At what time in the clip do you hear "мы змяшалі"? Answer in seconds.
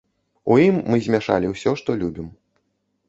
0.93-1.53